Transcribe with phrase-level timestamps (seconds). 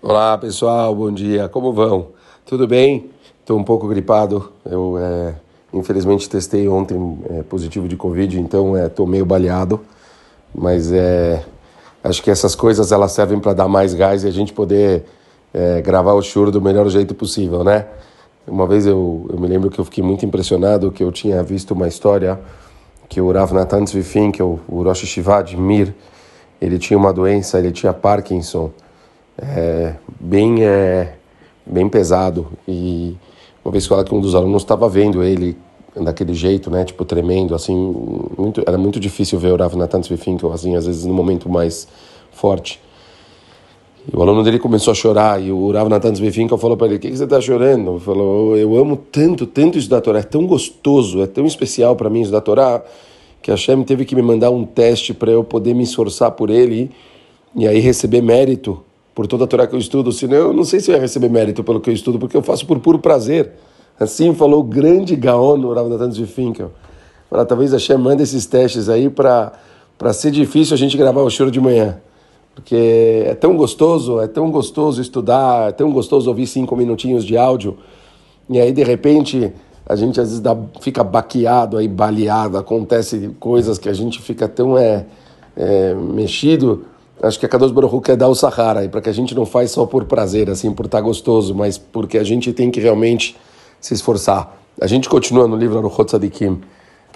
[0.00, 2.10] Olá pessoal, bom dia, como vão?
[2.46, 3.10] Tudo bem?
[3.40, 5.34] Estou um pouco gripado, eu é,
[5.72, 9.80] infelizmente testei ontem é, positivo de Covid, então estou é, meio baleado,
[10.54, 11.44] mas é,
[12.04, 15.04] acho que essas coisas elas servem para dar mais gás e a gente poder
[15.52, 17.84] é, gravar o choro do melhor jeito possível, né?
[18.46, 21.72] Uma vez eu, eu me lembro que eu fiquei muito impressionado que eu tinha visto
[21.72, 22.38] uma história
[23.08, 25.92] que o Rav Natan Tzvifin, que é o, Rosh Hashivá de Mir,
[26.60, 28.70] ele tinha uma doença, ele tinha Parkinson,
[29.40, 31.14] é, bem, é,
[31.64, 32.48] bem pesado.
[32.66, 33.16] E
[33.64, 35.56] uma vez que um dos alunos estava vendo ele
[35.94, 37.74] daquele jeito, né, tipo tremendo, assim,
[38.36, 41.88] muito, era muito difícil ver o Rav Natan Tzvifinkel, assim, às vezes no momento mais
[42.30, 42.80] forte.
[44.10, 46.96] E o aluno dele começou a chorar e o Rav Natan Tzvifinkel falou para ele,
[46.96, 47.92] o que, que você está chorando?
[47.92, 52.08] Ele falou, eu amo tanto, tanto da Torá, é tão gostoso, é tão especial para
[52.08, 52.82] mim da Torá,
[53.42, 56.48] que a Hashem teve que me mandar um teste para eu poder me esforçar por
[56.48, 56.90] ele
[57.56, 58.82] e aí receber mérito
[59.18, 61.28] por toda a Torá que eu estudo, senão eu não sei se eu ia receber
[61.28, 63.50] mérito pelo que eu estudo, porque eu faço por puro prazer.
[63.98, 66.70] Assim falou o grande Gaon, o Rav Natan de Finkel.
[67.28, 69.52] Fala, talvez a Shem manda esses testes aí para
[70.12, 72.00] ser difícil a gente gravar o choro de manhã.
[72.54, 77.36] Porque é tão gostoso, é tão gostoso estudar, é tão gostoso ouvir cinco minutinhos de
[77.36, 77.76] áudio.
[78.48, 79.52] E aí, de repente,
[79.84, 84.46] a gente às vezes dá, fica baqueado, aí, baleado, acontece coisas que a gente fica
[84.46, 85.06] tão é,
[85.56, 86.84] é mexido
[87.20, 89.72] Acho que a Kadosh Baruch quer dar o Sahara, para que a gente não faz
[89.72, 93.36] só por prazer, assim, por estar tá gostoso, mas porque a gente tem que realmente
[93.80, 94.56] se esforçar.
[94.80, 96.60] A gente continua no livro Aruchot Tzadikim.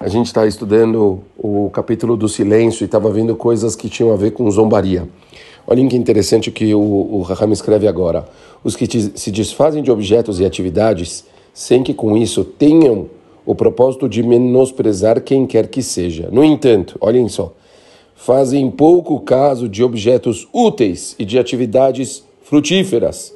[0.01, 4.17] A gente está estudando o capítulo do silêncio e estava vendo coisas que tinham a
[4.17, 5.09] ver com zombaria.
[5.67, 8.27] Olhem que interessante o que o, o Raham escreve agora.
[8.65, 8.87] Os que
[9.17, 13.07] se desfazem de objetos e atividades sem que com isso tenham
[13.47, 16.29] o propósito de menosprezar quem quer que seja.
[16.33, 17.53] No entanto, olhem só,
[18.25, 23.35] fazem pouco caso de objetos úteis e de atividades frutíferas.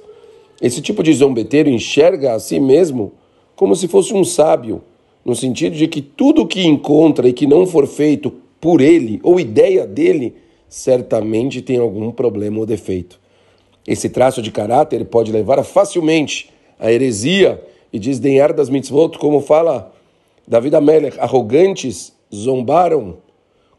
[0.63, 3.13] Esse tipo de zombeteiro enxerga a si mesmo
[3.57, 4.81] como se fosse um sábio,
[5.25, 9.19] no sentido de que tudo o que encontra e que não for feito por ele
[9.25, 10.37] ou ideia dele,
[10.69, 13.19] certamente tem algum problema ou defeito.
[13.85, 16.49] Esse traço de caráter pode levar facilmente
[16.79, 17.61] à heresia
[17.93, 19.93] e desdenhar das mitzvot, como fala
[20.47, 23.26] David Amelech, arrogantes zombaram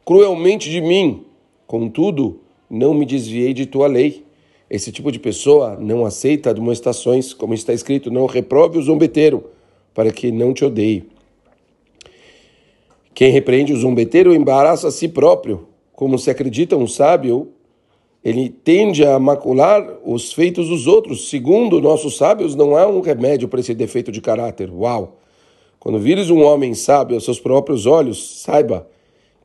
[0.07, 1.25] cruelmente de mim.
[1.67, 4.23] Contudo, não me desviei de tua lei.
[4.69, 9.43] Esse tipo de pessoa não aceita demonstrações, como está escrito, não reprove o zombeteiro,
[9.93, 11.03] para que não te odeie.
[13.13, 17.49] Quem repreende o zombeteiro embaraça a si próprio, como se acredita um sábio,
[18.23, 21.29] ele tende a macular os feitos dos outros.
[21.29, 24.71] Segundo nossos sábios, não há um remédio para esse defeito de caráter.
[24.71, 25.17] Uau!
[25.77, 28.87] Quando vires um homem sábio aos seus próprios olhos, saiba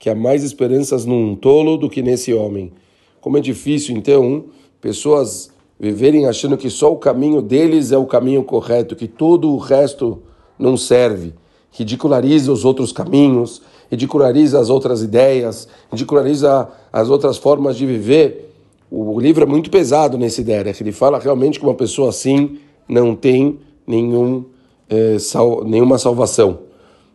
[0.02, 2.72] que há mais esperanças num tolo do que nesse homem.
[3.20, 4.46] Como é difícil, então,
[4.80, 9.58] pessoas viverem achando que só o caminho deles é o caminho correto, que todo o
[9.58, 10.20] resto
[10.58, 11.32] não serve.
[11.70, 18.52] Ridiculariza os outros caminhos, ridiculariza as outras ideias, ridiculariza as outras formas de viver.
[18.90, 20.74] O livro é muito pesado nessa ideia, né?
[20.80, 22.58] ele fala realmente que uma pessoa assim
[22.88, 24.46] não tem nenhum,
[24.90, 26.71] eh, sal, nenhuma salvação.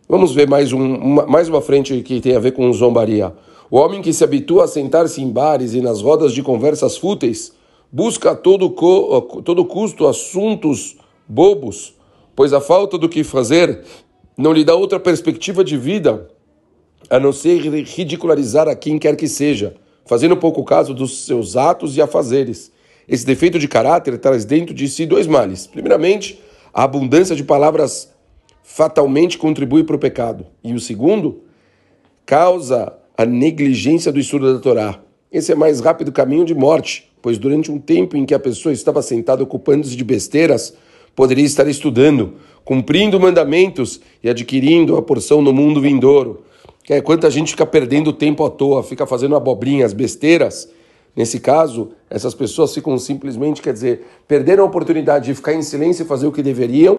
[0.08, 3.30] Vamos ver mais, um, uma, mais uma frente que tem a ver com zombaria.
[3.70, 7.52] O homem que se habitua a sentar-se em bares e nas rodas de conversas fúteis
[7.92, 10.96] busca a todo, co, todo custo assuntos
[11.28, 11.94] bobos,
[12.34, 13.84] pois a falta do que fazer
[14.34, 16.30] não lhe dá outra perspectiva de vida
[17.10, 19.74] a não ser ridicularizar a quem quer que seja,
[20.06, 22.72] fazendo pouco caso dos seus atos e afazeres.
[23.06, 25.66] Esse defeito de caráter traz dentro de si dois males.
[25.66, 26.40] Primeiramente,
[26.72, 28.10] a abundância de palavras
[28.70, 30.46] fatalmente contribui para o pecado.
[30.62, 31.40] E o segundo,
[32.26, 35.00] causa a negligência do estudo da Torá.
[35.32, 38.72] Esse é mais rápido caminho de morte, pois durante um tempo em que a pessoa
[38.72, 40.74] estava sentada ocupando-se de besteiras,
[41.16, 46.44] poderia estar estudando, cumprindo mandamentos e adquirindo a porção no mundo vindouro.
[46.90, 50.68] É, quanta gente fica perdendo tempo à toa, fica fazendo abobrinhas, besteiras.
[51.16, 56.04] Nesse caso, essas pessoas ficam simplesmente, quer dizer, perderam a oportunidade de ficar em silêncio
[56.04, 56.96] e fazer o que deveriam